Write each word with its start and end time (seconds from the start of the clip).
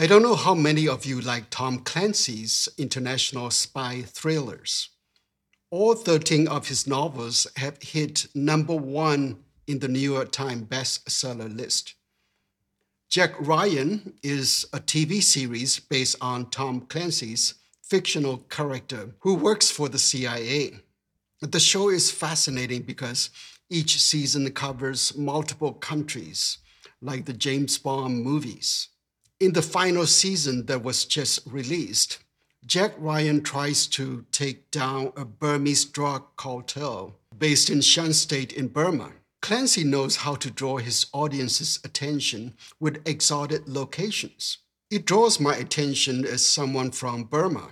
I 0.00 0.06
don't 0.06 0.22
know 0.22 0.36
how 0.36 0.54
many 0.54 0.86
of 0.86 1.04
you 1.04 1.20
like 1.20 1.50
Tom 1.50 1.80
Clancy's 1.80 2.68
international 2.78 3.50
spy 3.50 4.02
thrillers. 4.02 4.90
All 5.72 5.96
13 5.96 6.46
of 6.46 6.68
his 6.68 6.86
novels 6.86 7.48
have 7.56 7.82
hit 7.82 8.28
number 8.32 8.76
one 8.76 9.42
in 9.66 9.80
the 9.80 9.88
New 9.88 9.98
York 9.98 10.30
Times 10.30 10.68
bestseller 10.68 11.52
list. 11.52 11.94
Jack 13.10 13.32
Ryan 13.40 14.14
is 14.22 14.66
a 14.72 14.78
TV 14.78 15.20
series 15.20 15.80
based 15.80 16.14
on 16.20 16.48
Tom 16.48 16.82
Clancy's 16.82 17.54
fictional 17.82 18.36
character 18.36 19.16
who 19.22 19.34
works 19.34 19.68
for 19.68 19.88
the 19.88 19.98
CIA. 19.98 20.74
The 21.40 21.58
show 21.58 21.90
is 21.90 22.12
fascinating 22.12 22.82
because 22.82 23.30
each 23.68 24.00
season 24.00 24.48
covers 24.52 25.16
multiple 25.16 25.72
countries, 25.72 26.58
like 27.02 27.24
the 27.24 27.32
James 27.32 27.78
Bond 27.78 28.22
movies. 28.22 28.90
In 29.40 29.52
the 29.52 29.62
final 29.62 30.04
season 30.04 30.66
that 30.66 30.82
was 30.82 31.04
just 31.04 31.46
released, 31.46 32.18
Jack 32.66 32.94
Ryan 32.98 33.40
tries 33.40 33.86
to 33.86 34.24
take 34.32 34.68
down 34.72 35.12
a 35.16 35.24
Burmese 35.24 35.84
drug 35.84 36.24
cartel 36.36 37.14
based 37.38 37.70
in 37.70 37.80
Shan 37.80 38.14
State 38.14 38.52
in 38.52 38.66
Burma. 38.66 39.12
Clancy 39.40 39.84
knows 39.84 40.16
how 40.16 40.34
to 40.34 40.50
draw 40.50 40.78
his 40.78 41.06
audience's 41.12 41.78
attention 41.84 42.54
with 42.80 43.06
exotic 43.06 43.62
locations. 43.66 44.58
It 44.90 45.04
draws 45.04 45.38
my 45.38 45.54
attention 45.54 46.24
as 46.24 46.44
someone 46.44 46.90
from 46.90 47.22
Burma. 47.22 47.68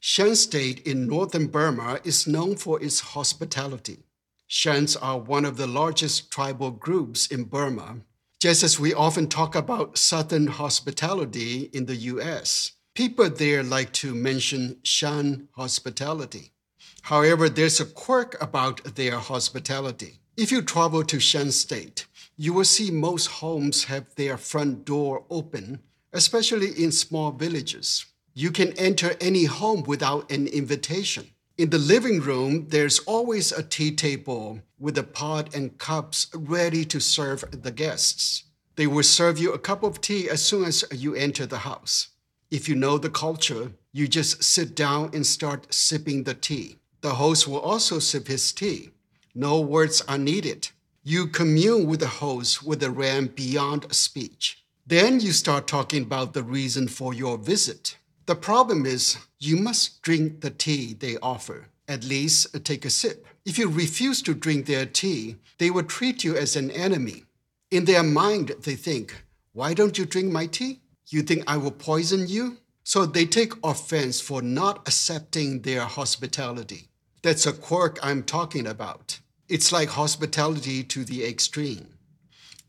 Shan 0.00 0.34
State 0.34 0.84
in 0.88 1.06
northern 1.06 1.46
Burma 1.46 2.00
is 2.02 2.26
known 2.26 2.56
for 2.56 2.82
its 2.82 2.98
hospitality. 2.98 4.02
Shans 4.48 4.96
are 4.96 5.18
one 5.20 5.44
of 5.44 5.56
the 5.56 5.68
largest 5.68 6.32
tribal 6.32 6.72
groups 6.72 7.28
in 7.28 7.44
Burma 7.44 7.98
just 8.38 8.62
as 8.62 8.78
we 8.78 8.92
often 8.92 9.28
talk 9.28 9.54
about 9.54 9.96
Southern 9.96 10.46
hospitality 10.46 11.70
in 11.72 11.86
the 11.86 11.96
US, 11.96 12.72
people 12.94 13.30
there 13.30 13.62
like 13.62 13.92
to 13.94 14.14
mention 14.14 14.78
Shan 14.82 15.48
hospitality. 15.52 16.52
However, 17.02 17.48
there's 17.48 17.80
a 17.80 17.86
quirk 17.86 18.36
about 18.42 18.96
their 18.96 19.18
hospitality. 19.18 20.20
If 20.36 20.52
you 20.52 20.60
travel 20.60 21.02
to 21.04 21.18
Shan 21.18 21.50
State, 21.50 22.06
you 22.36 22.52
will 22.52 22.64
see 22.64 22.90
most 22.90 23.26
homes 23.26 23.84
have 23.84 24.14
their 24.16 24.36
front 24.36 24.84
door 24.84 25.24
open, 25.30 25.80
especially 26.12 26.82
in 26.82 26.92
small 26.92 27.30
villages. 27.30 28.04
You 28.34 28.50
can 28.50 28.72
enter 28.72 29.14
any 29.18 29.44
home 29.44 29.82
without 29.84 30.30
an 30.30 30.46
invitation. 30.46 31.30
In 31.58 31.70
the 31.70 31.78
living 31.78 32.20
room, 32.20 32.66
there's 32.68 32.98
always 32.98 33.50
a 33.50 33.62
tea 33.62 33.90
table 33.90 34.60
with 34.78 34.98
a 34.98 35.02
pot 35.02 35.54
and 35.54 35.78
cups 35.78 36.26
ready 36.34 36.84
to 36.84 37.00
serve 37.00 37.46
the 37.50 37.70
guests. 37.70 38.44
They 38.74 38.86
will 38.86 39.02
serve 39.02 39.38
you 39.38 39.54
a 39.54 39.58
cup 39.58 39.82
of 39.82 40.02
tea 40.02 40.28
as 40.28 40.44
soon 40.44 40.66
as 40.66 40.84
you 40.92 41.14
enter 41.14 41.46
the 41.46 41.60
house. 41.60 42.08
If 42.50 42.68
you 42.68 42.74
know 42.74 42.98
the 42.98 43.08
culture, 43.08 43.72
you 43.90 44.06
just 44.06 44.44
sit 44.44 44.76
down 44.76 45.12
and 45.14 45.24
start 45.24 45.72
sipping 45.72 46.24
the 46.24 46.34
tea. 46.34 46.76
The 47.00 47.14
host 47.14 47.48
will 47.48 47.60
also 47.60 48.00
sip 48.00 48.26
his 48.26 48.52
tea. 48.52 48.90
No 49.34 49.58
words 49.58 50.02
are 50.06 50.18
needed. 50.18 50.68
You 51.04 51.26
commune 51.26 51.86
with 51.86 52.00
the 52.00 52.20
host 52.20 52.64
with 52.64 52.82
a 52.82 52.90
realm 52.90 53.28
beyond 53.28 53.94
speech. 53.94 54.62
Then 54.86 55.20
you 55.20 55.32
start 55.32 55.66
talking 55.66 56.02
about 56.02 56.34
the 56.34 56.42
reason 56.42 56.86
for 56.86 57.14
your 57.14 57.38
visit. 57.38 57.96
The 58.26 58.34
problem 58.34 58.86
is 58.86 59.18
you 59.38 59.56
must 59.56 60.02
drink 60.02 60.40
the 60.40 60.50
tea 60.50 60.94
they 60.94 61.16
offer, 61.18 61.68
at 61.86 62.02
least 62.02 62.54
uh, 62.54 62.58
take 62.58 62.84
a 62.84 62.90
sip. 62.90 63.24
If 63.44 63.56
you 63.56 63.68
refuse 63.68 64.20
to 64.22 64.34
drink 64.34 64.66
their 64.66 64.84
tea, 64.84 65.36
they 65.58 65.70
will 65.70 65.84
treat 65.84 66.24
you 66.24 66.36
as 66.36 66.56
an 66.56 66.72
enemy. 66.72 67.22
In 67.70 67.84
their 67.84 68.02
mind, 68.02 68.52
they 68.64 68.74
think, 68.74 69.14
Why 69.52 69.74
don't 69.74 69.96
you 69.96 70.06
drink 70.06 70.32
my 70.32 70.46
tea? 70.46 70.80
You 71.08 71.22
think 71.22 71.44
I 71.46 71.56
will 71.56 71.70
poison 71.70 72.26
you? 72.26 72.58
So 72.82 73.06
they 73.06 73.26
take 73.26 73.52
offense 73.62 74.20
for 74.20 74.42
not 74.42 74.78
accepting 74.88 75.62
their 75.62 75.82
hospitality. 75.82 76.88
That's 77.22 77.46
a 77.46 77.52
quirk 77.52 78.00
I'm 78.02 78.24
talking 78.24 78.66
about. 78.66 79.20
It's 79.48 79.70
like 79.70 79.90
hospitality 79.90 80.82
to 80.82 81.04
the 81.04 81.24
extreme. 81.24 81.94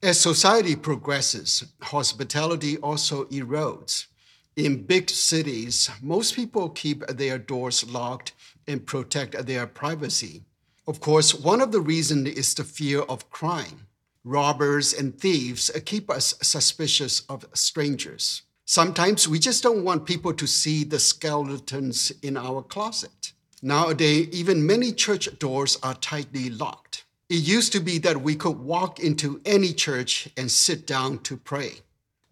As 0.04 0.20
society 0.20 0.76
progresses, 0.76 1.64
hospitality 1.82 2.78
also 2.78 3.26
erodes. 3.26 4.06
In 4.58 4.86
big 4.86 5.12
cities, 5.12 5.88
most 6.02 6.36
people 6.36 6.70
keep 6.70 7.06
their 7.06 7.38
doors 7.38 7.88
locked 7.88 8.34
and 8.68 8.84
protect 8.84 9.46
their 9.46 9.68
privacy. 9.68 10.46
Of 10.88 11.00
course, 11.00 11.36
one 11.36 11.62
of 11.62 11.72
the 11.72 11.80
reasons 11.80 12.30
is 12.30 12.56
the 12.56 12.64
fear 12.64 13.02
of 13.02 13.30
crime. 13.30 13.86
Robbers 14.24 14.96
and 14.96 15.16
thieves 15.16 15.70
keep 15.86 16.10
us 16.10 16.34
suspicious 16.42 17.20
of 17.30 17.46
strangers. 17.54 18.42
Sometimes 18.66 19.28
we 19.28 19.38
just 19.38 19.62
don't 19.62 19.84
want 19.84 20.08
people 20.08 20.34
to 20.34 20.48
see 20.48 20.84
the 20.84 20.98
skeletons 20.98 22.12
in 22.24 22.36
our 22.36 22.64
closet. 22.64 23.34
Nowadays, 23.62 24.30
even 24.32 24.66
many 24.66 24.92
church 24.92 25.38
doors 25.38 25.78
are 25.84 25.94
tightly 25.94 26.50
locked. 26.50 27.06
It 27.30 27.48
used 27.48 27.74
to 27.74 27.80
be 27.80 28.00
that 28.00 28.24
we 28.24 28.36
could 28.36 28.58
walk 28.58 29.00
into 29.00 29.40
any 29.46 29.72
church 29.72 30.30
and 30.36 30.50
sit 30.50 30.88
down 30.88 31.20
to 31.20 31.38
pray. 31.38 31.82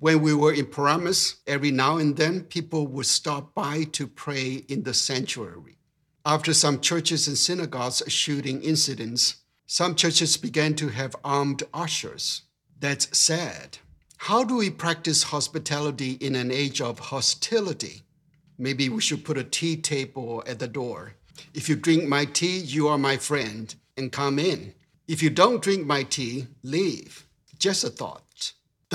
When 0.05 0.21
we 0.21 0.35
were 0.35 0.53
in 0.53 0.67
Paramus, 0.67 1.37
every 1.47 1.71
now 1.71 1.97
and 1.97 2.15
then 2.15 2.41
people 2.41 2.85
would 2.85 3.07
stop 3.07 3.55
by 3.55 3.85
to 3.93 4.05
pray 4.05 4.63
in 4.69 4.83
the 4.83 4.93
sanctuary. 4.93 5.79
After 6.23 6.53
some 6.53 6.79
churches 6.79 7.27
and 7.27 7.35
synagogues 7.35 8.03
shooting 8.07 8.61
incidents, 8.61 9.37
some 9.65 9.95
churches 9.95 10.37
began 10.37 10.75
to 10.75 10.89
have 10.89 11.15
armed 11.23 11.63
ushers. 11.73 12.43
That's 12.79 13.17
sad. 13.17 13.79
How 14.17 14.43
do 14.43 14.57
we 14.57 14.69
practice 14.69 15.23
hospitality 15.23 16.11
in 16.21 16.35
an 16.35 16.51
age 16.51 16.81
of 16.81 16.99
hostility? 16.99 18.03
Maybe 18.59 18.89
we 18.89 19.01
should 19.01 19.25
put 19.25 19.39
a 19.39 19.43
tea 19.43 19.75
table 19.75 20.43
at 20.45 20.59
the 20.59 20.67
door. 20.67 21.15
If 21.55 21.67
you 21.67 21.75
drink 21.75 22.07
my 22.07 22.25
tea, 22.25 22.59
you 22.59 22.87
are 22.89 22.99
my 22.99 23.17
friend, 23.17 23.73
and 23.97 24.11
come 24.11 24.37
in. 24.37 24.75
If 25.07 25.23
you 25.23 25.31
don't 25.31 25.63
drink 25.63 25.87
my 25.87 26.03
tea, 26.03 26.45
leave. 26.61 27.25
Just 27.57 27.83
a 27.83 27.89
thought. 27.89 28.24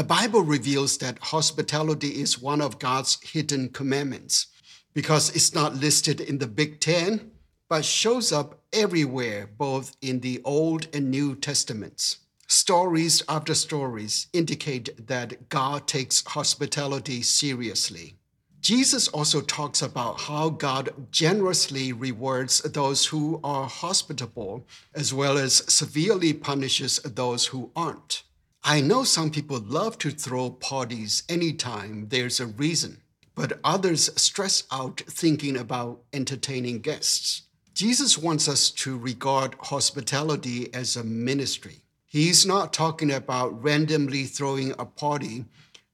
The 0.01 0.07
Bible 0.07 0.41
reveals 0.41 0.97
that 0.97 1.19
hospitality 1.19 2.23
is 2.23 2.41
one 2.41 2.63
of 2.63 2.79
God's 2.79 3.21
hidden 3.23 3.69
commandments 3.69 4.47
because 4.95 5.29
it's 5.37 5.55
not 5.55 5.75
listed 5.75 6.23
in 6.23 6.39
the 6.39 6.47
Big 6.47 6.81
Ten, 6.81 7.33
but 7.69 7.85
shows 7.85 8.33
up 8.33 8.63
everywhere, 8.73 9.47
both 9.59 9.95
in 10.01 10.21
the 10.21 10.41
Old 10.43 10.89
and 10.95 11.11
New 11.11 11.35
Testaments. 11.37 12.17
Stories 12.49 13.23
after 13.29 13.55
stories 13.55 14.29
indicate 14.33 15.07
that 15.07 15.51
God 15.51 15.87
takes 15.87 16.27
hospitality 16.27 17.21
seriously. 17.21 18.17
Jesus 18.63 19.07
also 19.09 19.43
talks 19.43 19.83
about 19.83 20.19
how 20.19 20.49
God 20.49 21.11
generously 21.11 21.93
rewards 21.93 22.63
those 22.63 23.05
who 23.05 23.39
are 23.45 23.69
hospitable, 23.69 24.67
as 24.95 25.13
well 25.13 25.37
as 25.37 25.57
severely 25.71 26.33
punishes 26.33 27.01
those 27.01 27.49
who 27.49 27.71
aren't. 27.77 28.23
I 28.63 28.83
know 28.83 29.05
some 29.05 29.31
people 29.31 29.59
love 29.59 29.97
to 29.99 30.11
throw 30.11 30.51
parties 30.51 31.23
anytime 31.31 32.09
there's 32.09 32.41
a 32.41 32.47
reason, 32.47 33.01
but 33.35 33.59
others 33.65 34.11
stress 34.21 34.65
out 34.71 35.01
thinking 35.01 35.57
about 35.57 36.03
entertaining 36.13 36.81
guests. 36.81 37.43
Jesus 37.73 38.19
wants 38.19 38.49
us 38.49 38.71
to 38.73 38.99
regard 38.99 39.57
hospitality 39.61 40.73
as 40.75 40.95
a 40.95 41.03
ministry. 41.03 41.77
He's 42.05 42.45
not 42.45 42.75
talking 42.75 43.11
about 43.11 43.63
randomly 43.63 44.25
throwing 44.25 44.73
a 44.73 44.85
party, 44.85 45.47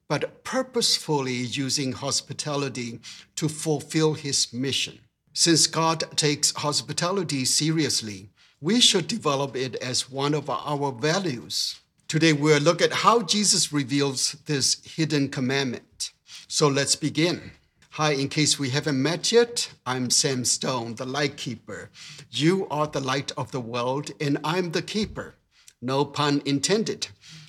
but 0.08 0.42
purposefully 0.42 1.34
using 1.34 1.92
hospitality 1.92 2.98
to 3.36 3.48
fulfill 3.48 4.14
his 4.14 4.52
mission. 4.52 4.98
Since 5.32 5.68
God 5.68 6.16
takes 6.16 6.50
hospitality 6.50 7.44
seriously, 7.44 8.30
we 8.60 8.80
should 8.80 9.06
develop 9.06 9.54
it 9.54 9.76
as 9.76 10.10
one 10.10 10.34
of 10.34 10.50
our 10.50 10.90
values. 10.90 11.78
Today, 12.08 12.32
we'll 12.32 12.60
look 12.60 12.80
at 12.80 12.92
how 12.92 13.22
Jesus 13.22 13.72
reveals 13.72 14.34
this 14.46 14.80
hidden 14.84 15.28
commandment. 15.28 16.12
So 16.46 16.68
let's 16.68 16.94
begin. 16.94 17.50
Hi, 17.90 18.12
in 18.12 18.28
case 18.28 18.60
we 18.60 18.70
haven't 18.70 19.02
met 19.02 19.32
yet, 19.32 19.72
I'm 19.84 20.10
Sam 20.10 20.44
Stone, 20.44 20.94
the 20.94 21.04
light 21.04 21.36
keeper. 21.36 21.90
You 22.30 22.68
are 22.68 22.86
the 22.86 23.00
light 23.00 23.32
of 23.36 23.50
the 23.50 23.58
world, 23.58 24.12
and 24.20 24.38
I'm 24.44 24.70
the 24.70 24.82
keeper. 24.82 25.34
No 25.82 26.04
pun 26.04 26.42
intended. 26.44 27.08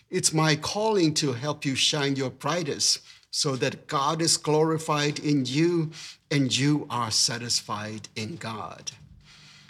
It's 0.10 0.34
my 0.34 0.56
calling 0.56 1.14
to 1.16 1.34
help 1.34 1.64
you 1.64 1.76
shine 1.76 2.16
your 2.16 2.32
brightest 2.32 3.02
so 3.30 3.56
that 3.58 3.86
God 3.86 4.24
is 4.24 4.38
glorified 4.38 5.20
in 5.20 5.46
you 5.46 5.92
and 6.32 6.58
you 6.58 6.88
are 6.90 7.12
satisfied 7.12 8.10
in 8.16 8.38
God. 8.38 8.92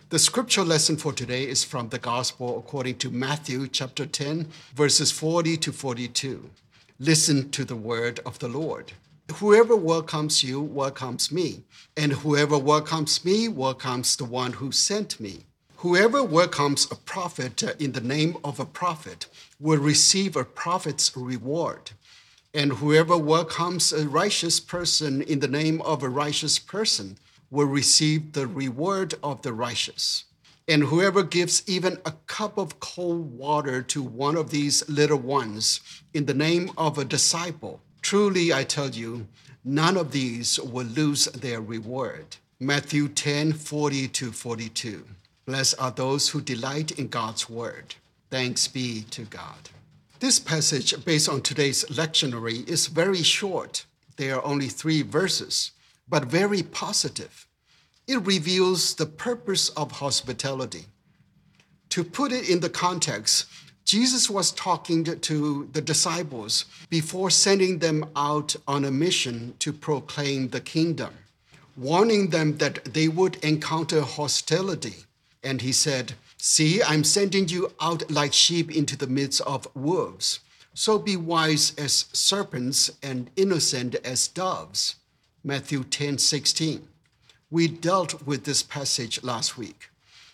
The 0.10 0.20
scripture 0.20 0.64
lesson 0.64 0.96
for 0.96 1.12
today 1.12 1.44
is 1.44 1.66
from 1.66 1.90
the 1.90 2.00
Gospel 2.00 2.58
according 2.58 2.96
to 3.00 3.10
Matthew 3.10 3.68
chapter 3.68 4.06
10, 4.06 4.48
verses 4.74 5.12
40 5.12 5.58
to 5.58 5.74
42. 5.74 6.50
Listen 6.98 7.50
to 7.50 7.66
the 7.66 7.76
word 7.76 8.22
of 8.26 8.40
the 8.40 8.48
Lord. 8.48 8.94
Whoever 9.34 9.76
welcomes 9.76 10.46
you 10.46 10.62
welcomes 10.62 11.30
me, 11.30 11.64
and 11.98 12.14
whoever 12.14 12.58
welcomes 12.58 13.26
me 13.26 13.50
welcomes 13.50 14.16
the 14.16 14.24
one 14.24 14.54
who 14.54 14.72
sent 14.72 15.20
me. 15.20 15.44
Whoever 15.80 16.24
welcomes 16.24 16.90
a 16.90 16.96
prophet 16.96 17.62
in 17.78 17.92
the 17.92 18.00
name 18.00 18.38
of 18.46 18.62
a 18.62 18.66
prophet 18.66 19.26
will 19.60 19.80
receive 19.80 20.38
a 20.38 20.46
prophet's 20.46 21.18
reward. 21.18 21.92
And 22.54 22.72
whoever 22.72 23.18
welcomes 23.18 23.92
a 23.92 24.08
righteous 24.08 24.62
person 24.62 25.22
in 25.22 25.42
the 25.42 25.50
name 25.50 25.82
of 25.82 26.02
a 26.02 26.08
righteous 26.08 26.60
person 26.60 27.18
will 27.50 27.66
receive 27.66 28.34
the 28.34 28.48
reward 28.48 29.16
of 29.24 29.42
the 29.42 29.54
righteous. 29.54 30.26
And 30.68 30.84
whoever 30.84 31.24
gives 31.24 31.64
even 31.66 31.98
a 32.06 32.12
cup 32.28 32.58
of 32.58 32.80
cold 32.80 33.38
water 33.38 33.82
to 33.84 34.04
one 34.04 34.36
of 34.36 34.50
these 34.50 34.88
little 34.90 35.20
ones 35.20 35.80
in 36.14 36.26
the 36.26 36.34
name 36.34 36.72
of 36.78 36.98
a 36.98 37.06
disciple, 37.06 37.80
truly 38.02 38.54
I 38.54 38.64
tell 38.64 38.90
you, 38.90 39.28
none 39.64 39.96
of 39.96 40.12
these 40.12 40.60
will 40.60 40.86
lose 40.88 41.26
their 41.26 41.62
reward. 41.62 42.38
Matthew 42.60 43.08
10 43.08 43.54
40 43.54 44.08
to 44.10 44.32
42. 44.32 45.06
Blessed 45.46 45.76
are 45.80 45.92
those 45.92 46.30
who 46.30 46.42
delight 46.42 46.92
in 47.00 47.08
God's 47.08 47.50
word. 47.50 47.96
Thanks 48.30 48.68
be 48.68 49.04
to 49.12 49.24
God. 49.24 49.70
This 50.20 50.40
passage, 50.40 51.06
based 51.06 51.30
on 51.30 51.42
today's 51.42 51.86
lectionary, 51.86 52.68
is 52.68 52.88
very 52.88 53.22
short. 53.22 53.86
There 54.18 54.36
are 54.36 54.44
only 54.44 54.68
three 54.68 55.04
verses, 55.04 55.72
but 56.08 56.26
very 56.26 56.64
positive. 56.64 57.48
It 58.08 58.26
reveals 58.26 58.96
the 58.96 59.06
purpose 59.06 59.70
of 59.70 59.92
hospitality. 59.94 60.86
To 61.90 62.04
put 62.04 62.32
it 62.32 62.50
in 62.50 62.60
the 62.62 62.70
context, 62.70 63.46
Jesus 63.84 64.30
was 64.30 64.52
talking 64.52 65.04
to 65.06 65.70
the 65.72 65.82
disciples 65.82 66.66
before 66.90 67.30
sending 67.30 67.80
them 67.80 68.06
out 68.16 68.56
on 68.68 68.84
a 68.84 68.92
mission 68.92 69.56
to 69.60 69.72
proclaim 69.72 70.50
the 70.50 70.60
kingdom, 70.60 71.14
warning 71.78 72.30
them 72.30 72.58
that 72.58 72.94
they 72.94 73.08
would 73.08 73.38
encounter 73.44 74.02
hostility. 74.02 75.06
And 75.42 75.62
he 75.62 75.72
said, 75.72 76.14
See, 76.38 76.84
I'm 76.84 77.04
sending 77.04 77.48
you 77.48 77.74
out 77.82 78.12
like 78.12 78.34
sheep 78.34 78.76
into 78.76 78.96
the 78.98 79.08
midst 79.08 79.42
of 79.42 79.68
wolves. 79.74 80.40
So 80.74 81.00
be 81.00 81.16
wise 81.16 81.74
as 81.78 82.06
serpents 82.14 82.92
and 83.02 83.32
innocent 83.36 83.96
as 84.04 84.28
doves. 84.28 84.96
Matthew 85.48 85.86
10 85.86 86.18
16. 86.18 86.90
We 87.50 87.70
dealt 87.70 88.28
with 88.28 88.44
this 88.44 88.62
passage 88.62 89.24
last 89.24 89.58
week. 89.58 89.90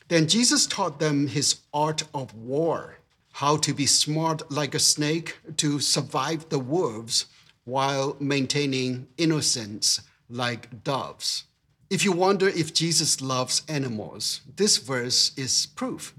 Then 0.08 0.28
Jesus 0.28 0.66
taught 0.66 1.00
them 1.00 1.28
his 1.28 1.58
art 1.72 2.02
of 2.16 2.34
war, 2.34 2.98
how 3.34 3.58
to 3.58 3.76
be 3.76 3.86
smart 3.86 4.52
like 4.52 4.74
a 4.74 4.80
snake 4.80 5.38
to 5.58 5.80
survive 5.80 6.50
the 6.50 6.58
wolves 6.58 7.28
while 7.64 8.18
maintaining 8.20 9.06
innocence 9.20 10.02
like 10.32 10.84
doves. 10.84 11.44
If 11.92 12.04
you 12.04 12.12
wonder 12.12 12.48
if 12.48 12.74
Jesus 12.74 13.22
loves 13.22 13.62
animals, 13.70 14.42
this 14.56 14.78
verse 14.78 15.32
is 15.38 15.68
proof. 15.76 16.16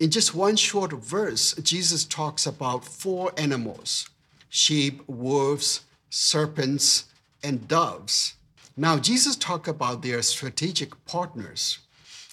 In 0.00 0.10
just 0.10 0.34
one 0.34 0.56
short 0.56 0.92
verse, 0.94 1.52
Jesus 1.56 2.06
talks 2.06 2.46
about 2.46 2.82
four 2.82 3.30
animals 3.36 4.08
sheep, 4.48 5.06
wolves, 5.06 5.82
serpents, 6.08 7.04
and 7.42 7.68
doves. 7.68 8.37
Now, 8.80 8.96
Jesus 8.96 9.34
talked 9.34 9.66
about 9.66 10.02
their 10.02 10.22
strategic 10.22 11.04
partners. 11.04 11.78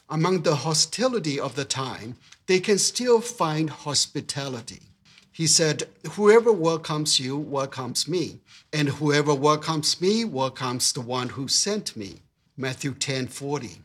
Among 0.08 0.44
the 0.44 0.58
hostility 0.58 1.40
of 1.40 1.56
the 1.56 1.66
time, 1.66 2.18
they 2.46 2.60
can 2.60 2.78
still 2.78 3.20
find 3.20 3.68
hospitality. 3.72 4.84
He 5.32 5.48
said, 5.48 5.90
Whoever 6.12 6.52
welcomes 6.52 7.20
you 7.20 7.36
welcomes 7.36 8.08
me, 8.08 8.42
and 8.72 8.90
whoever 8.90 9.34
welcomes 9.34 10.00
me 10.00 10.24
welcomes 10.24 10.94
the 10.94 11.02
one 11.02 11.30
who 11.30 11.48
sent 11.48 11.98
me. 11.98 12.18
Matthew 12.56 12.94
10 12.94 13.26
40. 13.26 13.82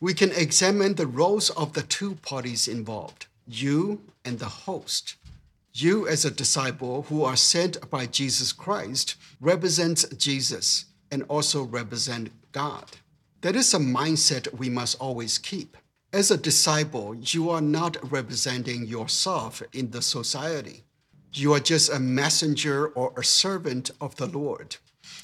We 0.00 0.14
can 0.14 0.30
examine 0.30 0.94
the 0.94 1.08
roles 1.08 1.50
of 1.50 1.72
the 1.72 1.82
two 1.82 2.14
parties 2.22 2.68
involved, 2.68 3.26
you 3.48 4.00
and 4.24 4.38
the 4.38 4.62
host. 4.64 5.16
You, 5.72 6.06
as 6.06 6.24
a 6.24 6.30
disciple 6.30 7.02
who 7.08 7.24
are 7.24 7.36
sent 7.36 7.90
by 7.90 8.06
Jesus 8.06 8.52
Christ, 8.52 9.16
represents 9.40 10.04
Jesus 10.10 10.84
and 11.10 11.22
also 11.28 11.64
represent 11.64 12.30
God. 12.52 12.84
That 13.42 13.56
is 13.56 13.72
a 13.74 13.78
mindset 13.78 14.52
we 14.54 14.68
must 14.68 15.00
always 15.00 15.38
keep. 15.38 15.76
As 16.12 16.30
a 16.30 16.36
disciple, 16.36 17.14
you 17.14 17.50
are 17.50 17.60
not 17.60 18.10
representing 18.10 18.86
yourself 18.86 19.62
in 19.72 19.90
the 19.90 20.02
society. 20.02 20.82
You 21.32 21.54
are 21.54 21.60
just 21.60 21.92
a 21.92 22.00
messenger 22.00 22.88
or 22.88 23.12
a 23.16 23.24
servant 23.24 23.92
of 24.00 24.16
the 24.16 24.26
Lord. 24.26 24.76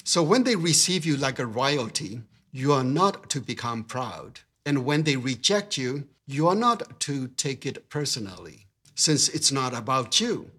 So 0.03 0.23
when 0.23 0.43
they 0.43 0.55
receive 0.55 1.05
you 1.05 1.17
like 1.17 1.39
a 1.39 1.45
royalty, 1.45 2.21
you 2.51 2.71
are 2.71 2.83
not 2.83 3.29
to 3.31 3.41
become 3.41 3.83
proud. 3.83 4.39
And 4.65 4.85
when 4.85 5.03
they 5.03 5.17
reject 5.17 5.77
you, 5.77 6.07
you 6.25 6.47
are 6.47 6.55
not 6.55 6.99
to 7.01 7.27
take 7.27 7.65
it 7.65 7.89
personally, 7.89 8.67
since 8.95 9.29
it's 9.29 9.51
not 9.51 9.73
about 9.73 10.19
you. 10.19 10.51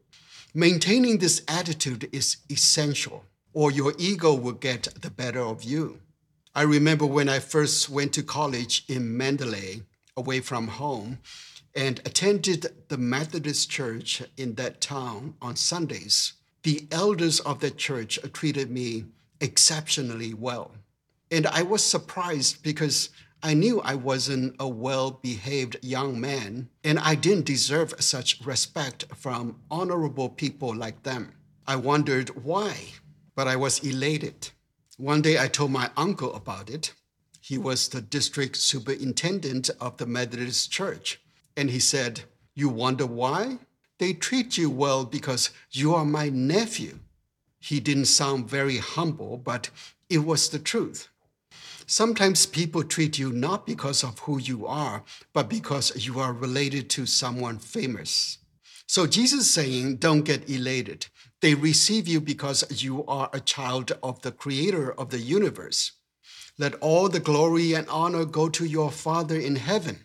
Maintaining 0.55 1.19
this 1.19 1.43
attitude 1.49 2.09
is 2.13 2.39
essential, 2.51 3.25
or 3.53 3.71
your 3.71 3.95
ego 3.99 4.35
will 4.35 4.53
get 4.53 4.89
the 5.01 5.11
better 5.11 5.41
of 5.41 5.63
you. 5.65 6.01
I 6.55 6.63
remember 6.63 7.07
when 7.07 7.29
I 7.29 7.39
first 7.39 7.89
went 7.89 8.13
to 8.15 8.23
college 8.23 8.85
in 8.89 9.17
Mandalay, 9.17 9.83
away 10.17 10.41
from 10.41 10.69
home, 10.69 11.19
and 11.75 12.01
attended 12.01 12.67
the 12.89 12.99
Methodist 12.99 13.71
church 13.71 14.23
in 14.37 14.55
that 14.55 14.81
town 14.81 15.35
on 15.41 15.55
Sundays. 15.55 16.33
The 16.65 16.89
elders 16.91 17.39
of 17.41 17.61
that 17.61 17.77
church 17.77 18.19
treated 18.33 18.71
me 18.71 19.05
exceptionally 19.41 20.35
well. 20.35 20.73
And 21.31 21.47
I 21.47 21.63
was 21.63 21.85
surprised 21.85 22.63
because 22.63 23.11
I 23.43 23.55
knew 23.55 23.81
I 23.81 23.95
wasn't 23.95 24.57
a 24.59 24.69
well 24.69 25.13
behaved 25.13 25.77
young 25.81 26.21
man, 26.21 26.71
and 26.83 26.99
I 26.99 27.15
didn't 27.15 27.45
deserve 27.47 27.95
such 28.01 28.41
respect 28.45 29.05
from 29.15 29.61
honorable 29.71 30.29
people 30.29 30.75
like 30.75 31.05
them. 31.05 31.35
I 31.65 31.77
wondered 31.77 32.31
why, 32.45 32.75
but 33.39 33.47
I 33.47 33.55
was 33.55 33.79
elated. 33.85 34.51
One 34.97 35.23
day 35.23 35.39
I 35.39 35.47
told 35.47 35.71
my 35.71 35.93
uncle 35.97 36.35
about 36.35 36.69
it. 36.69 36.93
He 37.41 37.57
was 37.57 37.87
the 37.87 38.01
district 38.01 38.57
superintendent 38.57 39.71
of 39.81 39.97
the 39.97 40.07
Methodist 40.07 40.73
Church, 40.73 41.21
and 41.57 41.71
he 41.71 41.79
said, 41.79 42.23
You 42.57 42.69
wonder 42.69 43.07
why? 43.07 43.59
They 43.99 44.13
treat 44.13 44.59
you 44.59 44.71
well 44.71 45.05
because 45.05 45.51
you 45.71 45.95
are 45.95 46.05
my 46.05 46.31
nephew. 46.31 46.99
He 47.61 47.79
didn't 47.79 48.07
sound 48.07 48.51
very 48.51 48.79
humble, 48.79 49.37
but 49.37 49.71
it 50.11 50.25
was 50.25 50.49
the 50.49 50.59
truth. 50.59 51.07
Sometimes 51.87 52.45
people 52.45 52.83
treat 52.83 53.21
you 53.21 53.31
not 53.31 53.67
because 53.67 54.03
of 54.03 54.19
who 54.19 54.41
you 54.41 54.67
are, 54.67 55.05
but 55.33 55.49
because 55.49 56.05
you 56.05 56.19
are 56.19 56.33
related 56.33 56.91
to 56.91 57.07
someone 57.07 57.61
famous. 57.61 58.39
So 58.89 59.07
Jesus 59.07 59.43
is 59.43 59.51
saying, 59.51 59.99
don't 59.99 60.23
get 60.23 60.51
elated. 60.51 61.07
They 61.41 61.55
receive 61.55 62.09
you 62.09 62.21
because 62.21 62.83
you 62.83 63.05
are 63.07 63.31
a 63.33 63.41
child 63.41 63.93
of 64.03 64.23
the 64.23 64.33
creator 64.33 64.93
of 64.93 65.11
the 65.11 65.19
universe. 65.19 65.93
Let 66.59 66.75
all 66.77 67.09
the 67.09 67.21
glory 67.21 67.75
and 67.75 67.89
honor 67.89 68.25
go 68.25 68.49
to 68.49 68.65
your 68.65 68.91
Father 68.91 69.39
in 69.39 69.57
heaven. 69.57 70.05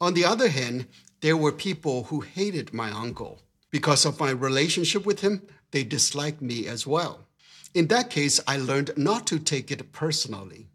On 0.00 0.14
the 0.14 0.24
other 0.24 0.48
hand, 0.48 0.86
there 1.20 1.36
were 1.36 1.52
people 1.52 2.04
who 2.04 2.20
hated 2.20 2.72
my 2.72 2.90
uncle. 2.90 3.42
Because 3.70 4.04
of 4.04 4.20
my 4.20 4.30
relationship 4.30 5.04
with 5.04 5.20
him, 5.20 5.42
they 5.72 5.84
disliked 5.84 6.40
me 6.40 6.66
as 6.66 6.86
well. 6.86 7.26
In 7.74 7.88
that 7.88 8.10
case, 8.10 8.40
I 8.46 8.56
learned 8.56 8.92
not 8.96 9.26
to 9.28 9.38
take 9.38 9.70
it 9.70 9.92
personally. 9.92 10.68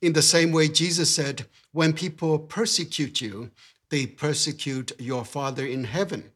In 0.00 0.12
the 0.12 0.22
same 0.22 0.52
way, 0.52 0.68
Jesus 0.68 1.14
said, 1.14 1.46
When 1.72 1.92
people 1.92 2.38
persecute 2.38 3.20
you, 3.20 3.50
they 3.90 4.06
persecute 4.06 4.92
your 4.98 5.24
Father 5.24 5.64
in 5.66 5.84
heaven. 5.84 6.32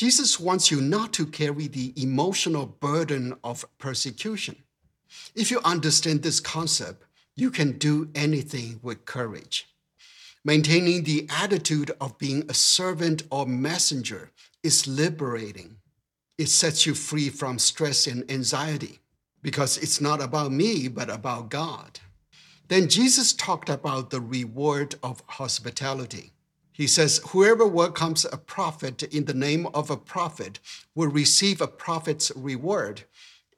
Jesus 0.00 0.40
wants 0.40 0.70
you 0.70 0.80
not 0.80 1.12
to 1.12 1.26
carry 1.26 1.66
the 1.66 1.92
emotional 1.94 2.64
burden 2.64 3.36
of 3.44 3.66
persecution. 3.76 4.56
If 5.34 5.50
you 5.50 5.60
understand 5.62 6.22
this 6.22 6.40
concept, 6.40 7.04
you 7.36 7.50
can 7.50 7.76
do 7.76 8.08
anything 8.14 8.80
with 8.82 9.04
courage. 9.04 9.68
Maintaining 10.42 11.04
the 11.04 11.28
attitude 11.28 11.90
of 12.00 12.16
being 12.16 12.44
a 12.48 12.54
servant 12.54 13.24
or 13.30 13.44
messenger 13.44 14.30
is 14.62 14.88
liberating. 14.88 15.76
It 16.38 16.48
sets 16.48 16.86
you 16.86 16.94
free 16.94 17.28
from 17.28 17.58
stress 17.58 18.06
and 18.06 18.24
anxiety 18.30 19.00
because 19.42 19.76
it's 19.76 20.00
not 20.00 20.22
about 20.22 20.50
me, 20.50 20.88
but 20.88 21.10
about 21.10 21.50
God. 21.50 22.00
Then 22.68 22.88
Jesus 22.88 23.34
talked 23.34 23.68
about 23.68 24.08
the 24.08 24.22
reward 24.22 24.94
of 25.02 25.22
hospitality. 25.26 26.32
He 26.80 26.86
says, 26.86 27.20
Whoever 27.32 27.66
welcomes 27.66 28.24
a 28.24 28.38
prophet 28.38 29.02
in 29.02 29.26
the 29.26 29.34
name 29.34 29.66
of 29.74 29.90
a 29.90 29.98
prophet 29.98 30.60
will 30.94 31.10
receive 31.10 31.60
a 31.60 31.66
prophet's 31.66 32.32
reward. 32.34 33.02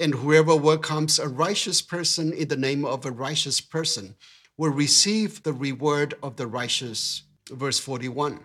And 0.01 0.13
whoever 0.13 0.57
welcomes 0.57 1.21
a 1.21 1.29
righteous 1.29 1.83
person 1.83 2.33
in 2.33 2.49
the 2.49 2.57
name 2.57 2.85
of 2.85 3.07
a 3.07 3.13
righteous 3.13 3.61
person 3.61 4.17
will 4.57 4.73
receive 4.73 5.45
the 5.45 5.53
reward 5.53 6.15
of 6.21 6.35
the 6.35 6.49
righteous. 6.49 7.23
Verse 7.49 7.79
41. 7.79 8.41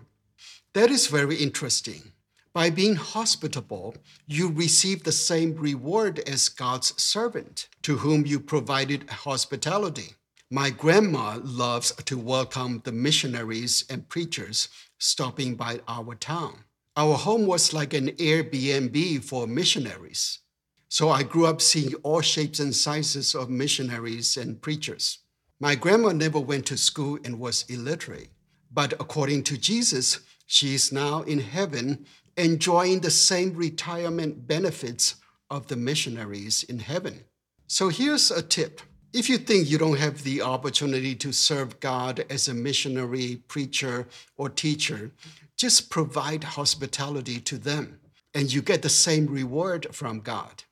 That 0.74 0.92
is 0.92 1.08
very 1.08 1.38
interesting. 1.38 2.12
By 2.54 2.70
being 2.70 2.98
hospitable, 2.98 3.96
you 4.28 4.52
receive 4.52 5.04
the 5.04 5.12
same 5.12 5.56
reward 5.56 6.20
as 6.30 6.50
God's 6.50 6.94
servant 7.02 7.68
to 7.82 7.98
whom 7.98 8.28
you 8.28 8.40
provided 8.40 9.10
hospitality. 9.10 10.14
My 10.50 10.70
grandma 10.70 11.42
loves 11.44 11.92
to 12.06 12.18
welcome 12.18 12.82
the 12.86 12.94
missionaries 12.94 13.84
and 13.90 14.08
preachers 14.08 14.70
stopping 14.98 15.56
by 15.56 15.82
our 15.90 16.16
town. 16.16 16.64
Our 16.96 17.16
home 17.16 17.46
was 17.46 17.74
like 17.74 17.94
an 17.94 18.12
Airbnb 18.12 19.26
for 19.26 19.46
missionaries. 19.46 20.40
So 20.88 21.10
I 21.10 21.24
grew 21.24 21.46
up 21.48 21.60
seeing 21.60 21.96
all 21.96 22.22
shapes 22.22 22.62
and 22.62 22.74
sizes 22.74 23.36
of 23.36 23.50
missionaries 23.50 24.38
and 24.38 24.62
preachers. 24.62 25.20
My 25.60 25.76
grandma 25.76 26.14
never 26.14 26.40
went 26.40 26.66
to 26.68 26.78
school 26.78 27.20
and 27.26 27.42
was 27.42 27.66
illiterate. 27.68 28.30
But 28.72 28.94
according 28.94 29.44
to 29.44 29.58
Jesus, 29.58 30.22
she 30.46 30.74
is 30.74 30.94
now 30.94 31.24
in 31.24 31.40
heaven 31.40 32.06
enjoying 32.38 33.02
the 33.02 33.12
same 33.12 33.54
retirement 33.54 34.48
benefits 34.48 35.16
of 35.50 35.68
the 35.68 35.76
missionaries 35.76 36.64
in 36.64 36.80
heaven. 36.80 37.26
So 37.68 37.90
here's 37.90 38.32
a 38.32 38.42
tip. 38.42 38.80
If 39.18 39.30
you 39.30 39.40
think 39.40 39.68
you 39.68 39.80
don't 39.80 39.98
have 39.98 40.24
the 40.24 40.44
opportunity 40.44 41.16
to 41.16 41.32
serve 41.32 41.80
God 41.80 42.24
as 42.30 42.48
a 42.48 42.54
missionary, 42.54 43.42
preacher, 43.48 44.06
or 44.38 44.48
teacher, 44.48 45.10
just 45.58 45.90
provide 45.90 46.44
hospitality 46.44 47.40
to 47.40 47.58
them, 47.58 48.00
and 48.36 48.54
you 48.54 48.62
get 48.62 48.84
the 48.84 48.90
same 48.90 49.26
reward 49.26 49.88
from 49.92 50.20
God. 50.20 50.66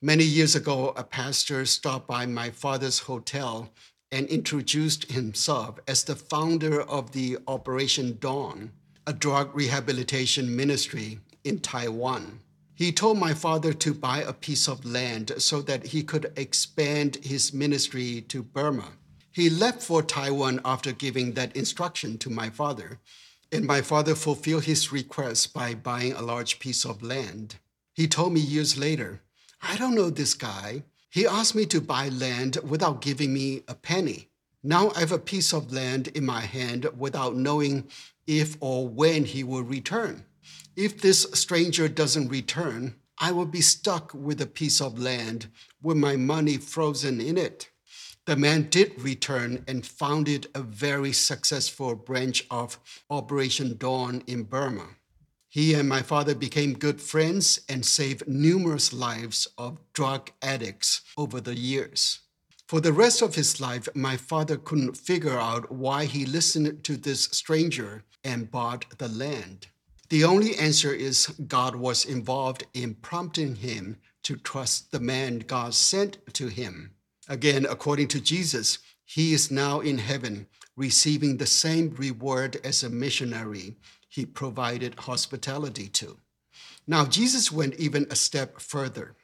Many 0.00 0.24
years 0.24 0.56
ago, 0.56 0.92
a 0.96 1.04
pastor 1.04 1.64
stopped 1.64 2.08
by 2.08 2.26
my 2.26 2.50
father's 2.50 2.98
hotel 2.98 3.70
and 4.10 4.26
introduced 4.26 5.12
himself 5.12 5.78
as 5.86 6.02
the 6.02 6.16
founder 6.16 6.82
of 6.82 7.12
the 7.12 7.38
Operation 7.46 8.18
Dawn, 8.18 8.72
a 9.06 9.12
drug 9.12 9.54
rehabilitation 9.54 10.56
ministry 10.56 11.20
in 11.44 11.60
Taiwan. 11.60 12.40
He 12.82 12.90
told 12.90 13.16
my 13.16 13.32
father 13.32 13.72
to 13.74 13.94
buy 13.94 14.22
a 14.22 14.32
piece 14.32 14.66
of 14.66 14.84
land 14.84 15.34
so 15.38 15.62
that 15.62 15.86
he 15.86 16.02
could 16.02 16.32
expand 16.34 17.14
his 17.22 17.52
ministry 17.52 18.22
to 18.22 18.42
Burma. 18.42 18.88
He 19.30 19.48
left 19.48 19.80
for 19.80 20.02
Taiwan 20.02 20.60
after 20.64 20.90
giving 20.90 21.34
that 21.34 21.54
instruction 21.54 22.18
to 22.18 22.28
my 22.28 22.50
father, 22.50 22.98
and 23.52 23.64
my 23.64 23.82
father 23.82 24.16
fulfilled 24.16 24.64
his 24.64 24.90
request 24.90 25.54
by 25.54 25.74
buying 25.74 26.14
a 26.14 26.22
large 26.22 26.58
piece 26.58 26.84
of 26.84 27.04
land. 27.04 27.54
He 27.94 28.08
told 28.08 28.32
me 28.32 28.40
years 28.40 28.76
later, 28.76 29.22
I 29.62 29.76
don't 29.76 29.94
know 29.94 30.10
this 30.10 30.34
guy. 30.34 30.82
He 31.08 31.24
asked 31.24 31.54
me 31.54 31.66
to 31.66 31.80
buy 31.80 32.08
land 32.08 32.58
without 32.68 33.00
giving 33.00 33.32
me 33.32 33.62
a 33.68 33.76
penny. 33.76 34.30
Now 34.60 34.90
I 34.96 34.98
have 34.98 35.12
a 35.12 35.20
piece 35.20 35.52
of 35.52 35.72
land 35.72 36.08
in 36.08 36.26
my 36.26 36.40
hand 36.40 36.88
without 36.98 37.36
knowing 37.36 37.86
if 38.26 38.56
or 38.58 38.88
when 38.88 39.24
he 39.24 39.44
will 39.44 39.62
return. 39.62 40.24
If 40.76 41.00
this 41.00 41.22
stranger 41.34 41.88
doesn't 41.88 42.28
return, 42.28 42.96
I 43.18 43.32
will 43.32 43.46
be 43.46 43.60
stuck 43.60 44.12
with 44.14 44.40
a 44.40 44.46
piece 44.46 44.80
of 44.80 44.98
land 44.98 45.48
with 45.82 45.96
my 45.96 46.16
money 46.16 46.56
frozen 46.56 47.20
in 47.20 47.38
it. 47.38 47.70
The 48.24 48.36
man 48.36 48.68
did 48.70 49.00
return 49.00 49.64
and 49.66 49.84
founded 49.84 50.46
a 50.54 50.62
very 50.62 51.12
successful 51.12 51.94
branch 51.94 52.46
of 52.50 52.78
Operation 53.10 53.76
Dawn 53.76 54.22
in 54.26 54.44
Burma. 54.44 54.96
He 55.48 55.74
and 55.74 55.88
my 55.88 56.02
father 56.02 56.34
became 56.34 56.72
good 56.72 57.00
friends 57.00 57.60
and 57.68 57.84
saved 57.84 58.26
numerous 58.26 58.92
lives 58.92 59.48
of 59.58 59.78
drug 59.92 60.30
addicts 60.40 61.02
over 61.16 61.40
the 61.40 61.58
years. 61.58 62.20
For 62.66 62.80
the 62.80 62.92
rest 62.92 63.20
of 63.20 63.34
his 63.34 63.60
life, 63.60 63.86
my 63.94 64.16
father 64.16 64.56
couldn't 64.56 64.96
figure 64.96 65.38
out 65.38 65.70
why 65.70 66.06
he 66.06 66.24
listened 66.24 66.84
to 66.84 66.96
this 66.96 67.24
stranger 67.24 68.04
and 68.24 68.50
bought 68.50 68.98
the 68.98 69.08
land. 69.08 69.66
The 70.12 70.24
only 70.24 70.54
answer 70.56 70.92
is 70.92 71.28
God 71.48 71.74
was 71.74 72.04
involved 72.04 72.66
in 72.74 72.96
prompting 72.96 73.54
him 73.54 73.96
to 74.24 74.36
trust 74.36 74.92
the 74.92 75.00
man 75.00 75.38
God 75.38 75.72
sent 75.72 76.18
to 76.34 76.48
him. 76.48 76.90
Again, 77.30 77.64
according 77.64 78.08
to 78.08 78.20
Jesus, 78.20 78.78
he 79.06 79.32
is 79.32 79.50
now 79.50 79.80
in 79.80 79.96
heaven, 79.96 80.48
receiving 80.76 81.38
the 81.38 81.46
same 81.46 81.94
reward 81.96 82.60
as 82.62 82.82
a 82.82 82.90
missionary 82.90 83.76
he 84.06 84.26
provided 84.26 84.98
hospitality 84.98 85.88
to. 85.88 86.18
Now, 86.86 87.06
Jesus 87.06 87.50
went 87.50 87.76
even 87.76 88.06
a 88.10 88.14
step 88.14 88.60
further. 88.60 89.16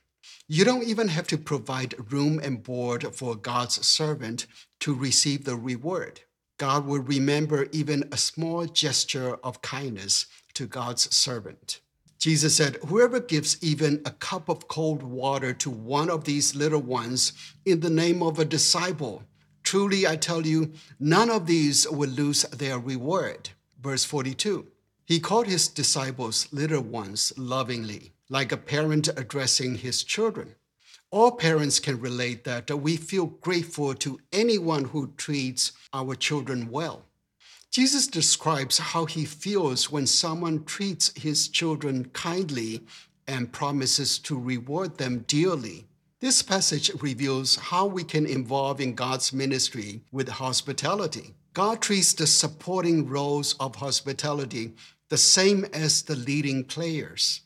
You 0.46 0.64
don't 0.64 0.88
even 0.88 1.08
have 1.08 1.26
to 1.26 1.36
provide 1.36 2.10
room 2.10 2.40
and 2.42 2.62
board 2.62 3.14
for 3.14 3.36
God's 3.36 3.86
servant 3.86 4.46
to 4.80 4.94
receive 4.94 5.44
the 5.44 5.56
reward. 5.56 6.22
God 6.58 6.86
will 6.86 7.00
remember 7.00 7.68
even 7.70 8.08
a 8.10 8.16
small 8.16 8.66
gesture 8.66 9.36
of 9.44 9.62
kindness 9.62 10.26
to 10.54 10.66
God's 10.66 11.14
servant. 11.14 11.80
Jesus 12.18 12.56
said, 12.56 12.78
Whoever 12.88 13.20
gives 13.20 13.62
even 13.62 14.02
a 14.04 14.10
cup 14.10 14.48
of 14.48 14.66
cold 14.66 15.04
water 15.04 15.52
to 15.54 15.70
one 15.70 16.10
of 16.10 16.24
these 16.24 16.56
little 16.56 16.82
ones 16.82 17.32
in 17.64 17.78
the 17.78 17.90
name 17.90 18.24
of 18.24 18.40
a 18.40 18.44
disciple, 18.44 19.22
truly 19.62 20.04
I 20.04 20.16
tell 20.16 20.44
you, 20.44 20.72
none 20.98 21.30
of 21.30 21.46
these 21.46 21.88
will 21.88 22.10
lose 22.10 22.42
their 22.42 22.80
reward. 22.80 23.50
Verse 23.80 24.02
42. 24.02 24.66
He 25.06 25.20
called 25.20 25.46
his 25.46 25.68
disciples 25.68 26.48
little 26.52 26.82
ones 26.82 27.32
lovingly, 27.36 28.14
like 28.28 28.50
a 28.50 28.56
parent 28.56 29.08
addressing 29.16 29.76
his 29.76 30.02
children. 30.02 30.56
All 31.10 31.32
parents 31.32 31.80
can 31.80 32.00
relate 32.00 32.44
that 32.44 32.68
we 32.70 32.96
feel 32.96 33.26
grateful 33.26 33.94
to 33.94 34.20
anyone 34.30 34.84
who 34.84 35.14
treats 35.16 35.72
our 35.94 36.14
children 36.14 36.70
well. 36.70 37.06
Jesus 37.70 38.06
describes 38.06 38.78
how 38.78 39.06
he 39.06 39.24
feels 39.24 39.90
when 39.90 40.06
someone 40.06 40.64
treats 40.64 41.16
his 41.16 41.48
children 41.48 42.10
kindly 42.10 42.82
and 43.26 43.52
promises 43.52 44.18
to 44.18 44.38
reward 44.38 44.98
them 44.98 45.24
dearly. 45.26 45.86
This 46.20 46.42
passage 46.42 46.90
reveals 47.00 47.56
how 47.56 47.86
we 47.86 48.04
can 48.04 48.26
involve 48.26 48.80
in 48.80 48.94
God's 48.94 49.32
ministry 49.32 50.02
with 50.12 50.28
hospitality. 50.28 51.34
God 51.54 51.80
treats 51.80 52.12
the 52.12 52.26
supporting 52.26 53.08
roles 53.08 53.54
of 53.60 53.76
hospitality 53.76 54.74
the 55.08 55.16
same 55.16 55.64
as 55.72 56.02
the 56.02 56.16
leading 56.16 56.64
players. 56.64 57.40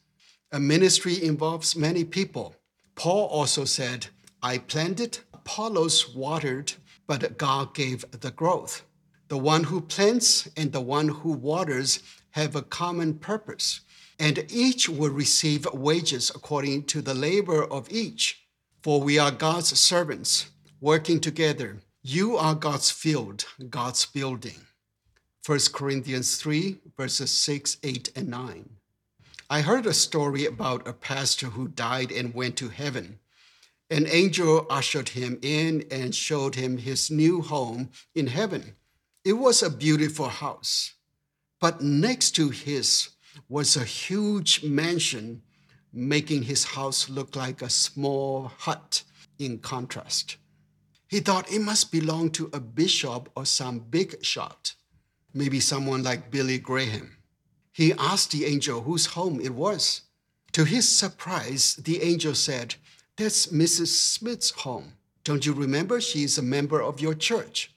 A 0.51 0.59
ministry 0.59 1.23
involves 1.23 1.77
many 1.77 2.05
people. 2.05 2.57
Paul 3.03 3.27
also 3.27 3.65
said, 3.65 4.07
I 4.45 4.59
planted, 4.59 5.19
Apollos 5.35 6.15
watered, 6.15 6.75
but 7.09 7.37
God 7.37 7.75
gave 7.75 8.05
the 8.13 8.31
growth. 8.31 8.85
The 9.27 9.39
one 9.39 9.65
who 9.65 9.81
plants 9.81 10.49
and 10.57 10.71
the 10.71 10.81
one 10.81 11.09
who 11.09 11.33
waters 11.33 11.99
have 12.31 12.55
a 12.55 12.63
common 12.63 13.15
purpose, 13.15 13.81
and 14.21 14.47
each 14.49 14.89
will 14.89 15.11
receive 15.11 15.67
wages 15.73 16.31
according 16.33 16.85
to 16.85 17.03
the 17.03 17.13
labor 17.13 17.65
of 17.65 17.91
each. 17.91 18.47
For 18.85 19.01
we 19.01 19.19
are 19.19 19.33
God's 19.33 19.77
servants, 19.77 20.53
working 20.81 21.19
together. 21.19 21.79
You 22.05 22.37
are 22.37 22.55
God's 22.55 22.93
field, 22.93 23.47
God's 23.69 24.07
building. 24.07 24.61
1 25.45 25.59
Corinthians 25.73 26.37
3, 26.37 26.79
verses 26.97 27.33
6, 27.33 27.79
8, 27.83 28.13
and 28.15 28.29
9. 28.29 28.71
I 29.53 29.61
heard 29.61 29.85
a 29.85 29.93
story 29.93 30.47
about 30.47 30.89
a 30.89 30.95
pastor 30.95 31.49
who 31.49 31.69
died 31.69 32.11
and 32.11 32.33
went 32.33 32.57
to 32.57 32.71
heaven. 32.71 33.19
An 33.91 34.07
angel 34.07 34.67
ushered 34.71 35.11
him 35.11 35.39
in 35.43 35.85
and 35.91 36.15
showed 36.15 36.55
him 36.55 36.79
his 36.79 37.11
new 37.11 37.43
home 37.43 37.91
in 38.15 38.29
heaven. 38.29 38.77
It 39.27 39.35
was 39.35 39.63
a 39.63 39.69
beautiful 39.69 40.29
house, 40.29 40.95
but 41.61 41.83
next 41.83 42.31
to 42.37 42.49
his 42.49 43.11
was 43.47 43.77
a 43.77 43.85
huge 43.85 44.65
mansion, 44.65 45.43
making 45.93 46.45
his 46.45 46.65
house 46.65 47.11
look 47.11 47.37
like 47.37 47.61
a 47.61 47.69
small 47.69 48.53
hut 48.61 49.03
in 49.39 49.59
contrast. 49.59 50.39
He 51.09 51.21
thought 51.21 51.53
it 51.53 51.61
must 51.61 51.93
belong 51.93 52.31
to 52.31 52.49
a 52.55 52.59
bishop 52.59 53.29
or 53.37 53.45
some 53.45 53.81
big 53.81 54.25
shot 54.25 54.77
maybe 55.35 55.61
someone 55.61 56.03
like 56.03 56.31
Billy 56.31 56.59
Graham. 56.59 57.17
He 57.73 57.95
asked 57.95 58.31
the 58.31 58.45
angel 58.45 58.83
whose 58.83 59.07
home 59.07 59.41
it 59.41 59.55
was. 59.55 60.03
To 60.53 60.65
his 60.65 60.89
surprise, 60.89 61.77
the 61.77 62.03
angel 62.03 62.35
said, 62.35 62.75
That's 63.17 63.47
Mrs. 63.47 63.89
Smith's 63.89 64.51
home. 64.51 64.93
Don't 65.25 65.47
you 65.47 65.53
remember? 65.55 66.01
She 66.01 66.25
is 66.25 66.37
a 66.37 66.43
member 66.43 66.83
of 66.83 67.01
your 67.01 67.15
church. 67.15 67.75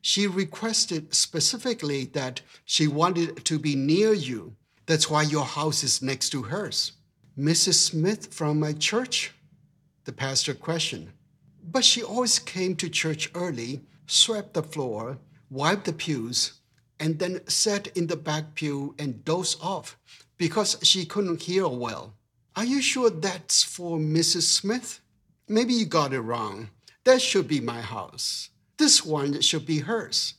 She 0.00 0.26
requested 0.26 1.14
specifically 1.14 2.04
that 2.06 2.42
she 2.64 2.86
wanted 2.86 3.44
to 3.44 3.58
be 3.58 3.74
near 3.74 4.12
you. 4.12 4.56
That's 4.86 5.10
why 5.10 5.22
your 5.22 5.44
house 5.44 5.82
is 5.82 6.02
next 6.02 6.30
to 6.30 6.42
hers. 6.42 6.92
Mrs. 7.38 7.74
Smith 7.74 8.32
from 8.32 8.60
my 8.60 8.72
church? 8.72 9.32
The 10.04 10.12
pastor 10.12 10.54
questioned. 10.54 11.12
But 11.64 11.84
she 11.84 12.02
always 12.02 12.38
came 12.38 12.76
to 12.76 12.88
church 12.88 13.30
early, 13.34 13.82
swept 14.06 14.54
the 14.54 14.62
floor, 14.62 15.18
wiped 15.48 15.84
the 15.84 15.92
pews, 15.92 16.54
and 17.02 17.18
then 17.18 17.40
sat 17.48 17.88
in 17.96 18.06
the 18.06 18.16
back 18.16 18.54
pew 18.54 18.94
and 18.96 19.24
dozed 19.24 19.58
off 19.60 19.98
because 20.38 20.78
she 20.84 21.04
couldn't 21.04 21.42
hear 21.42 21.66
well. 21.66 22.14
Are 22.54 22.64
you 22.64 22.80
sure 22.80 23.10
that's 23.10 23.64
for 23.64 23.98
Mrs. 23.98 24.42
Smith? 24.42 25.00
Maybe 25.48 25.74
you 25.74 25.84
got 25.84 26.12
it 26.12 26.20
wrong. 26.20 26.70
That 27.02 27.20
should 27.20 27.48
be 27.48 27.60
my 27.60 27.80
house. 27.80 28.50
This 28.76 29.04
one 29.04 29.40
should 29.40 29.66
be 29.66 29.80
hers. 29.80 30.34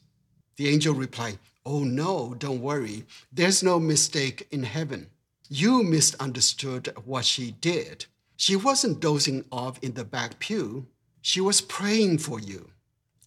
The 0.55 0.69
angel 0.69 0.93
replied, 0.93 1.37
Oh 1.65 1.83
no, 1.83 2.33
don't 2.33 2.61
worry. 2.61 3.03
There's 3.29 3.61
no 3.61 3.77
mistake 3.77 4.47
in 4.49 4.63
heaven. 4.63 5.09
You 5.49 5.83
misunderstood 5.83 6.93
what 7.03 7.25
she 7.25 7.51
did. 7.51 8.05
She 8.37 8.55
wasn't 8.55 9.01
dozing 9.01 9.43
off 9.51 9.79
in 9.83 9.95
the 9.95 10.05
back 10.05 10.39
pew. 10.39 10.87
She 11.21 11.41
was 11.41 11.59
praying 11.59 12.19
for 12.19 12.39
you. 12.39 12.69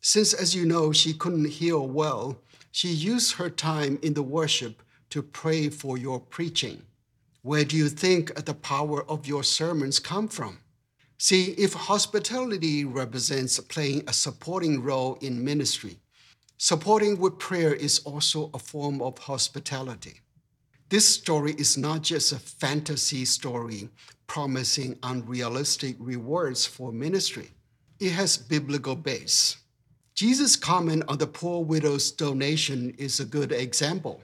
Since, 0.06 0.34
as 0.34 0.54
you 0.54 0.64
know, 0.64 0.92
she 0.92 1.12
couldn't 1.14 1.50
heal 1.50 1.84
well, 1.84 2.38
she 2.70 2.86
used 2.86 3.32
her 3.32 3.50
time 3.50 3.98
in 4.02 4.14
the 4.14 4.22
worship 4.22 4.80
to 5.10 5.20
pray 5.20 5.68
for 5.68 5.98
your 5.98 6.20
preaching. 6.20 6.82
Where 7.42 7.64
do 7.64 7.76
you 7.76 7.88
think 7.88 8.32
the 8.32 8.54
power 8.54 9.02
of 9.10 9.26
your 9.26 9.42
sermons 9.42 9.98
come 9.98 10.28
from? 10.28 10.60
See, 11.18 11.46
if 11.58 11.72
hospitality 11.72 12.84
represents 12.84 13.58
playing 13.58 14.04
a 14.06 14.12
supporting 14.12 14.80
role 14.80 15.18
in 15.22 15.44
ministry, 15.44 15.96
supporting 16.56 17.18
with 17.18 17.40
prayer 17.40 17.75
is 17.75 17.98
also 18.04 18.52
a 18.54 18.60
form 18.60 19.02
of 19.02 19.18
hospitality. 19.18 20.20
This 20.88 21.04
story 21.04 21.54
is 21.58 21.76
not 21.76 22.02
just 22.02 22.30
a 22.30 22.38
fantasy 22.38 23.25
story 23.25 23.88
promising 24.28 25.00
unrealistic 25.02 25.96
rewards 25.98 26.64
for 26.64 26.92
ministry. 26.92 27.50
It 27.98 28.12
has 28.12 28.38
biblical 28.38 28.94
base. 28.94 29.56
Jesus' 30.16 30.56
comment 30.56 31.02
on 31.08 31.18
the 31.18 31.26
poor 31.26 31.62
widow's 31.62 32.11
donation 32.11 32.94
is 32.96 33.20
a 33.20 33.25
good 33.26 33.52
example. 33.52 34.23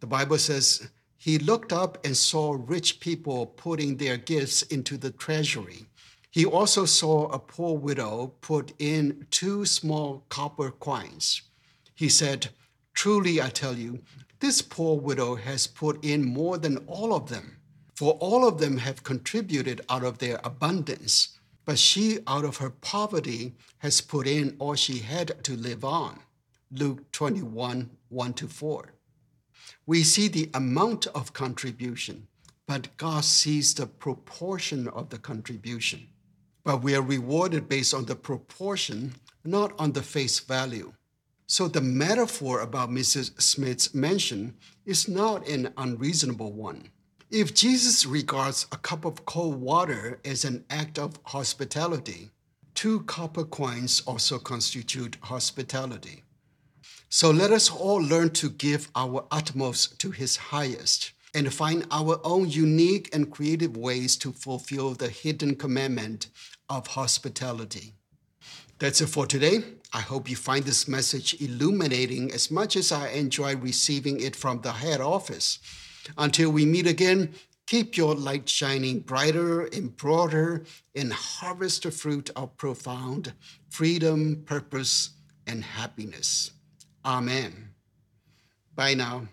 The 0.00 0.06
Bible 0.08 0.36
says, 0.36 0.90
He 1.16 1.38
looked 1.38 1.72
up 1.72 2.04
and 2.04 2.16
saw 2.16 2.58
rich 2.58 2.98
people 2.98 3.46
putting 3.46 3.96
their 3.96 4.16
gifts 4.16 4.62
into 4.62 4.96
the 4.96 5.12
treasury. 5.12 5.86
He 6.32 6.44
also 6.44 6.86
saw 6.86 7.28
a 7.28 7.38
poor 7.38 7.78
widow 7.78 8.34
put 8.40 8.72
in 8.80 9.28
two 9.30 9.64
small 9.64 10.24
copper 10.28 10.72
coins. 10.72 11.42
He 11.94 12.08
said, 12.08 12.48
Truly, 12.92 13.40
I 13.40 13.50
tell 13.50 13.76
you, 13.76 14.00
this 14.40 14.60
poor 14.60 14.98
widow 14.98 15.36
has 15.36 15.68
put 15.68 16.04
in 16.04 16.24
more 16.24 16.58
than 16.58 16.78
all 16.88 17.14
of 17.14 17.28
them, 17.28 17.58
for 17.94 18.14
all 18.14 18.44
of 18.44 18.58
them 18.58 18.78
have 18.78 19.04
contributed 19.04 19.82
out 19.88 20.02
of 20.02 20.18
their 20.18 20.40
abundance, 20.42 21.38
but 21.64 21.78
she, 21.78 22.18
out 22.26 22.44
of 22.44 22.58
her 22.58 22.70
poverty, 22.70 23.54
has 23.78 24.00
put 24.00 24.26
in 24.26 24.56
all 24.58 24.74
she 24.74 24.98
had 24.98 25.42
to 25.44 25.56
live 25.56 25.84
on. 25.84 26.20
Luke 26.70 27.10
21 27.12 27.90
1 28.08 28.32
to 28.34 28.48
4. 28.48 28.94
We 29.86 30.02
see 30.02 30.28
the 30.28 30.50
amount 30.54 31.06
of 31.08 31.32
contribution, 31.32 32.28
but 32.66 32.96
God 32.96 33.24
sees 33.24 33.74
the 33.74 33.86
proportion 33.86 34.88
of 34.88 35.10
the 35.10 35.18
contribution 35.18 36.08
but 36.64 36.82
we 36.82 36.94
are 36.94 37.02
rewarded 37.02 37.68
based 37.68 37.94
on 37.94 38.04
the 38.04 38.14
proportion, 38.14 39.14
not 39.44 39.72
on 39.78 39.92
the 39.92 40.02
face 40.02 40.38
value. 40.38 40.92
So 41.46 41.68
the 41.68 41.80
metaphor 41.80 42.60
about 42.60 42.90
Mrs. 42.90 43.40
Smith's 43.40 43.94
mansion 43.94 44.54
is 44.86 45.08
not 45.08 45.46
an 45.48 45.72
unreasonable 45.76 46.52
one. 46.52 46.88
If 47.32 47.54
Jesus 47.54 48.04
regards 48.04 48.66
a 48.72 48.76
cup 48.76 49.06
of 49.06 49.24
cold 49.24 49.58
water 49.58 50.20
as 50.22 50.44
an 50.44 50.66
act 50.68 50.98
of 50.98 51.18
hospitality, 51.24 52.30
two 52.74 53.04
copper 53.04 53.44
coins 53.44 54.02
also 54.06 54.38
constitute 54.38 55.16
hospitality. 55.22 56.24
So 57.08 57.30
let 57.30 57.50
us 57.50 57.70
all 57.70 58.02
learn 58.02 58.32
to 58.32 58.50
give 58.50 58.90
our 58.94 59.24
utmost 59.30 59.98
to 60.00 60.10
his 60.10 60.36
highest 60.36 61.12
and 61.32 61.54
find 61.54 61.86
our 61.90 62.20
own 62.22 62.50
unique 62.50 63.08
and 63.14 63.30
creative 63.30 63.78
ways 63.78 64.14
to 64.16 64.32
fulfill 64.32 64.90
the 64.92 65.08
hidden 65.08 65.54
commandment 65.54 66.26
of 66.68 66.88
hospitality. 66.88 67.94
That's 68.78 69.00
it 69.00 69.06
for 69.06 69.24
today. 69.26 69.64
I 69.94 70.00
hope 70.00 70.28
you 70.28 70.36
find 70.36 70.66
this 70.66 70.86
message 70.86 71.40
illuminating 71.40 72.30
as 72.30 72.50
much 72.50 72.76
as 72.76 72.92
I 72.92 73.08
enjoy 73.08 73.56
receiving 73.56 74.20
it 74.20 74.36
from 74.36 74.60
the 74.60 74.72
head 74.72 75.00
office. 75.00 75.58
Until 76.18 76.50
we 76.50 76.64
meet 76.64 76.86
again, 76.86 77.34
keep 77.66 77.96
your 77.96 78.14
light 78.14 78.48
shining 78.48 79.00
brighter 79.00 79.62
and 79.66 79.96
broader 79.96 80.64
and 80.94 81.12
harvest 81.12 81.84
the 81.84 81.90
fruit 81.90 82.30
of 82.36 82.56
profound 82.56 83.32
freedom, 83.70 84.42
purpose, 84.44 85.10
and 85.46 85.64
happiness. 85.64 86.50
Amen. 87.04 87.70
Bye 88.74 88.94
now. 88.94 89.28